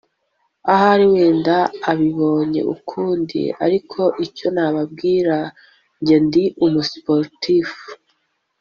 hari 0.81 1.05
wenda 1.13 1.55
ababibonye 1.89 2.61
ukundi 2.75 3.41
ariko 3.65 4.01
icyo 4.25 4.47
nababwira 4.55 5.37
njye 5.99 6.17
ndi 6.25 6.43
umu-Sportif 6.65 7.69